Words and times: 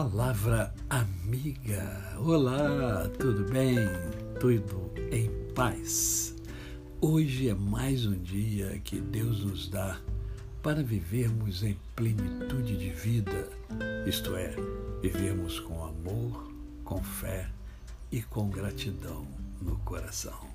Palavra 0.00 0.72
amiga. 0.88 2.14
Olá, 2.20 3.10
tudo 3.18 3.50
bem? 3.50 3.74
Tudo 4.38 4.92
em 5.10 5.28
paz? 5.54 6.36
Hoje 7.00 7.48
é 7.48 7.54
mais 7.54 8.06
um 8.06 8.16
dia 8.16 8.80
que 8.84 9.00
Deus 9.00 9.42
nos 9.42 9.68
dá 9.68 9.98
para 10.62 10.84
vivermos 10.84 11.64
em 11.64 11.76
plenitude 11.96 12.76
de 12.76 12.90
vida, 12.90 13.48
isto 14.06 14.36
é, 14.36 14.54
vivermos 15.02 15.58
com 15.58 15.84
amor, 15.84 16.48
com 16.84 17.02
fé 17.02 17.50
e 18.12 18.22
com 18.22 18.48
gratidão 18.48 19.26
no 19.60 19.78
coração. 19.78 20.46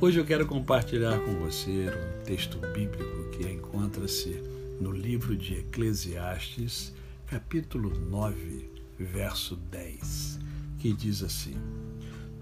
Hoje 0.00 0.20
eu 0.20 0.24
quero 0.24 0.46
compartilhar 0.46 1.18
com 1.18 1.34
você 1.34 1.88
um 1.88 2.24
texto 2.24 2.58
bíblico 2.72 3.28
que 3.32 3.42
encontra-se 3.42 4.40
no 4.80 4.92
livro 4.92 5.36
de 5.36 5.54
Eclesiastes, 5.54 6.94
capítulo 7.32 7.98
9, 7.98 8.70
verso 8.98 9.56
10, 9.56 10.38
que 10.78 10.92
diz 10.92 11.22
assim: 11.22 11.56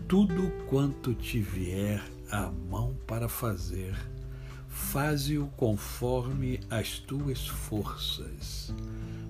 Tudo 0.08 0.50
quanto 0.66 1.14
te 1.14 1.40
vier 1.40 2.02
à 2.28 2.50
mão 2.50 2.96
para 3.06 3.28
fazer, 3.28 3.94
faze-o 4.68 5.46
conforme 5.56 6.58
as 6.68 6.98
tuas 6.98 7.46
forças. 7.46 8.74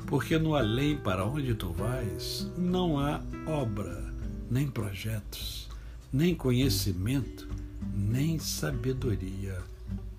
Porque 0.07 0.39
no 0.39 0.55
além 0.55 0.97
para 0.97 1.27
onde 1.27 1.55
tu 1.55 1.71
vais, 1.75 2.51
não 2.57 2.99
há 2.99 3.21
obra, 3.47 4.15
nem 4.51 4.67
projetos, 4.67 5.69
nem 6.11 6.35
conhecimento, 6.35 7.47
nem 7.95 8.39
sabedoria 8.39 9.63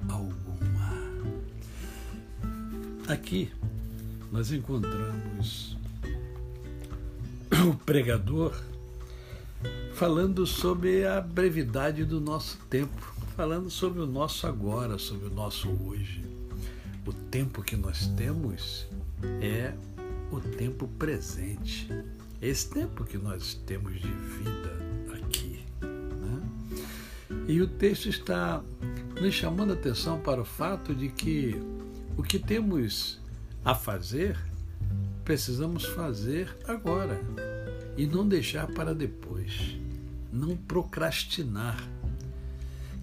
alguma. 0.07 1.01
Aqui 3.07 3.51
nós 4.31 4.51
encontramos 4.51 5.77
o 7.69 7.75
pregador 7.85 8.55
falando 9.93 10.47
sobre 10.47 11.05
a 11.05 11.19
brevidade 11.19 12.05
do 12.05 12.21
nosso 12.21 12.57
tempo, 12.69 13.13
falando 13.35 13.69
sobre 13.69 14.01
o 14.01 14.07
nosso 14.07 14.47
agora, 14.47 14.97
sobre 14.97 15.27
o 15.27 15.29
nosso 15.29 15.69
hoje. 15.85 16.25
O 17.05 17.11
tempo 17.11 17.61
que 17.61 17.75
nós 17.75 18.07
temos 18.15 18.87
é 19.41 19.73
o 20.31 20.39
tempo 20.39 20.87
presente. 20.97 21.87
Esse 22.41 22.69
tempo 22.69 23.03
que 23.03 23.17
nós 23.17 23.53
temos 23.65 23.93
de 23.93 24.07
vida 24.07 24.77
aqui. 25.13 25.59
Né? 25.81 27.45
E 27.47 27.61
o 27.61 27.67
texto 27.67 28.07
está 28.07 28.63
nos 29.19 29.33
chamando 29.33 29.71
a 29.71 29.73
atenção 29.73 30.19
para 30.19 30.41
o 30.41 30.45
fato 30.45 30.95
de 30.95 31.09
que 31.09 31.61
o 32.17 32.23
que 32.23 32.39
temos 32.39 33.20
a 33.63 33.75
fazer, 33.75 34.37
precisamos 35.23 35.85
fazer 35.85 36.55
agora 36.67 37.19
e 37.95 38.07
não 38.07 38.27
deixar 38.27 38.67
para 38.67 38.93
depois, 38.93 39.77
não 40.31 40.57
procrastinar, 40.57 41.77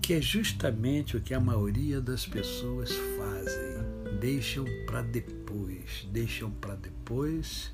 que 0.03 0.15
é 0.15 0.21
justamente 0.21 1.17
o 1.17 1.21
que 1.21 1.33
a 1.33 1.41
maioria 1.41 2.01
das 2.01 2.27
pessoas 2.27 2.91
fazem, 2.91 4.19
deixam 4.21 4.65
para 4.87 5.03
depois, 5.03 6.09
deixam 6.11 6.51
para 6.51 6.75
depois 6.75 7.71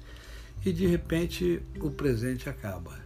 e 0.64 0.72
de 0.72 0.86
repente 0.86 1.62
o 1.80 1.90
presente 1.90 2.48
acaba. 2.48 3.02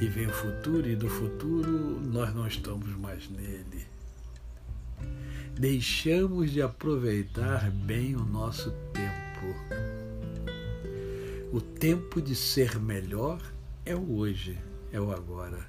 E 0.00 0.06
vem 0.08 0.26
o 0.26 0.32
futuro, 0.32 0.86
e 0.88 0.94
do 0.94 1.08
futuro 1.08 2.00
nós 2.02 2.34
não 2.34 2.46
estamos 2.46 2.88
mais 2.98 3.28
nele 3.30 3.95
deixamos 5.58 6.50
de 6.50 6.60
aproveitar 6.60 7.70
bem 7.70 8.14
o 8.14 8.22
nosso 8.22 8.70
tempo. 8.92 9.54
O 11.50 11.60
tempo 11.60 12.20
de 12.20 12.34
ser 12.34 12.78
melhor 12.78 13.40
é 13.86 13.96
o 13.96 14.16
hoje, 14.16 14.58
é 14.92 15.00
o 15.00 15.10
agora. 15.10 15.66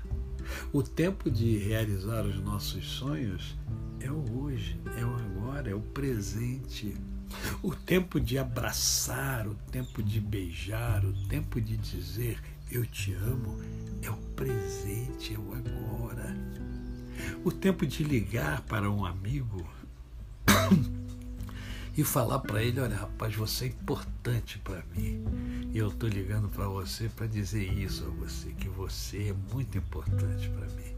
O 0.74 0.84
tempo 0.84 1.32
de 1.32 1.58
realizar 1.58 2.26
os 2.26 2.38
nossos 2.42 2.86
sonhos 2.86 3.56
é 4.02 4.12
o 4.12 4.44
hoje, 4.44 4.78
é 4.98 5.06
o 5.06 5.16
agora, 5.16 5.70
é 5.70 5.76
o 5.76 5.80
presente. 5.80 6.94
O 7.64 7.74
tempo 7.74 8.20
de 8.20 8.38
abraçar, 8.38 9.48
o 9.48 9.56
tempo 9.72 10.04
de 10.04 10.20
beijar, 10.20 11.06
o 11.06 11.14
tempo 11.28 11.62
de 11.62 11.78
dizer 11.78 12.42
eu 12.70 12.86
te 12.86 13.14
amo 13.14 13.58
é 14.02 14.10
o 14.10 14.18
presente, 14.36 15.34
é 15.34 15.38
o 15.38 15.54
agora. 15.54 16.36
O 17.46 17.52
tempo 17.52 17.86
de 17.86 18.04
ligar 18.04 18.62
para 18.64 18.92
um 18.92 19.06
amigo 19.06 19.66
e 21.98 22.04
falar 22.04 22.40
para 22.40 22.64
ele: 22.64 22.80
olha, 22.80 22.96
rapaz, 22.96 23.36
você 23.36 23.66
é 23.66 23.68
importante 23.70 24.60
para 24.60 24.84
mim. 24.96 25.24
E 25.74 25.78
eu 25.78 25.90
estou 25.90 26.08
ligando 26.08 26.48
para 26.48 26.68
você 26.68 27.10
para 27.10 27.28
dizer 27.28 27.72
isso 27.74 28.06
a 28.06 28.10
você, 28.10 28.52
que 28.52 28.70
você 28.70 29.30
é 29.30 29.54
muito 29.54 29.78
importante 29.78 30.50
para 30.50 30.68
mim. 30.68 30.96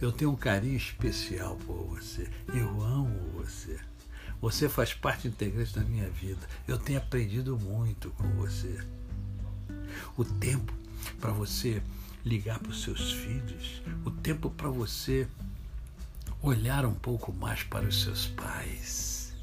Eu 0.00 0.12
tenho 0.12 0.30
um 0.30 0.36
carinho 0.36 0.76
especial 0.76 1.56
por 1.56 1.84
você. 1.86 2.28
Eu 2.54 2.82
amo 2.82 3.32
você. 3.34 3.78
Você 4.40 4.68
faz 4.68 4.94
parte 4.94 5.26
integrante 5.26 5.74
da 5.74 5.82
minha 5.82 6.08
vida. 6.08 6.46
Eu 6.66 6.78
tenho 6.78 6.98
aprendido 6.98 7.58
muito 7.58 8.10
com 8.10 8.28
você. 8.34 8.78
O 10.16 10.24
tempo 10.24 10.72
para 11.20 11.32
você 11.32 11.82
ligar 12.24 12.58
para 12.58 12.70
os 12.70 12.82
seus 12.82 13.12
filhos, 13.12 13.82
o 14.04 14.10
tempo 14.10 14.50
para 14.50 14.68
você 14.68 15.26
olhar 16.42 16.86
um 16.86 16.94
pouco 16.94 17.32
mais 17.32 17.62
para 17.62 17.86
os 17.86 18.02
seus 18.02 18.26
pais, 18.28 19.34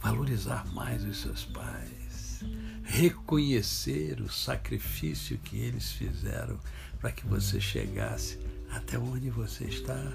valorizar 0.00 0.66
mais 0.72 1.04
os 1.04 1.20
seus 1.20 1.44
pais, 1.44 2.40
reconhecer 2.82 4.20
o 4.20 4.30
sacrifício 4.30 5.38
que 5.38 5.58
eles 5.58 5.92
fizeram 5.92 6.58
para 6.98 7.12
que 7.12 7.26
você 7.26 7.60
chegasse 7.60 8.38
até 8.70 8.98
onde 8.98 9.30
você 9.30 9.64
está, 9.64 10.12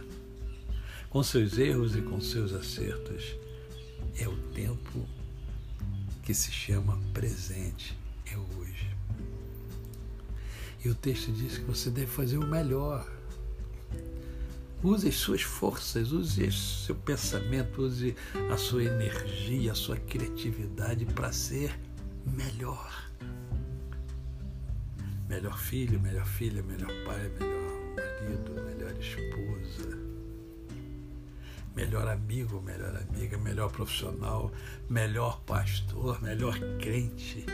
com 1.09 1.21
seus 1.23 1.57
erros 1.57 1.95
e 1.95 2.01
com 2.01 2.19
seus 2.19 2.53
acertos. 2.53 3.35
É 4.17 4.27
o 4.27 4.35
tempo 4.51 5.07
que 6.23 6.33
se 6.33 6.51
chama 6.51 6.99
presente, 7.13 7.97
é 8.25 8.37
hoje. 8.37 8.89
E 10.83 10.89
o 10.89 10.95
texto 10.95 11.31
diz 11.31 11.57
que 11.57 11.65
você 11.65 11.89
deve 11.89 12.07
fazer 12.07 12.37
o 12.37 12.47
melhor 12.47 13.18
Use 14.81 15.09
as 15.09 15.15
suas 15.15 15.41
forças, 15.41 16.13
use 16.13 16.49
seu 16.53 16.95
pensamento, 16.95 17.81
use 17.81 18.15
a 18.49 18.55
sua 18.55 18.85
energia, 18.85 19.73
a 19.73 19.75
sua 19.75 19.97
criatividade 19.97 21.05
para 21.05 21.33
ser 21.33 21.77
melhor. 22.25 23.11
Melhor 25.27 25.59
filho, 25.59 25.99
melhor 25.99 26.25
filha, 26.25 26.63
melhor 26.63 26.89
pai, 27.05 27.29
melhor 27.37 27.59
marido, 27.93 28.53
melhor 28.63 28.93
esposa, 28.97 29.97
melhor 31.75 32.07
amigo, 32.07 32.61
melhor 32.61 32.95
amiga, 32.95 33.37
melhor 33.37 33.69
profissional, 33.71 34.49
melhor 34.89 35.41
pastor, 35.41 36.21
melhor 36.21 36.57
crente, 36.79 37.45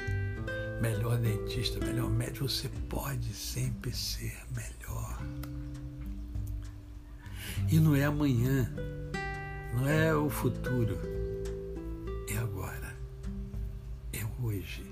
melhor 0.79 1.17
dentista, 1.17 1.83
melhor 1.83 2.07
médico. 2.07 2.47
Você 2.47 2.69
pode 2.87 3.33
sempre 3.33 3.91
ser 3.91 4.37
melhor. 4.55 5.19
E 7.67 7.79
não 7.79 7.95
é 7.95 8.03
amanhã, 8.03 8.71
não 9.73 9.87
é 9.87 10.15
o 10.15 10.29
futuro, 10.29 10.97
é 12.29 12.37
agora, 12.37 12.95
é 14.13 14.19
hoje, 14.41 14.85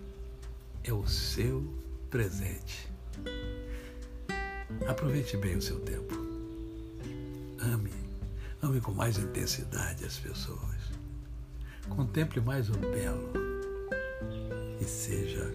é 0.84 0.92
o 0.92 1.06
seu 1.06 1.64
presente. 2.10 2.90
Aproveite 4.88 5.38
bem 5.38 5.56
o 5.56 5.62
seu 5.62 5.80
tempo. 5.82 6.16
Ame, 7.62 7.94
ame 8.62 8.82
com 8.82 8.92
mais 8.92 9.20
intensidade 9.20 10.04
as 10.04 10.18
pessoas. 10.18 10.74
Contemple 11.90 12.42
mais 12.42 12.70
o 12.70 12.74
belo 12.74 13.32
e 14.82 14.84
seja 14.84 15.52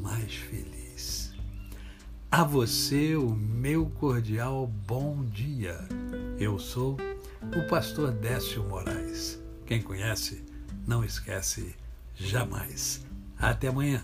mais 0.00 0.32
feliz. 0.32 1.34
A 2.30 2.44
você 2.44 3.16
o 3.16 3.30
meu 3.30 3.86
cordial 3.86 4.66
bom 4.66 5.24
dia. 5.24 5.76
Eu 6.40 6.58
sou 6.58 6.96
o 7.54 7.68
pastor 7.68 8.12
Décio 8.12 8.64
Moraes. 8.64 9.38
Quem 9.66 9.82
conhece, 9.82 10.42
não 10.86 11.04
esquece 11.04 11.76
jamais. 12.14 13.04
Até 13.38 13.68
amanhã. 13.68 14.02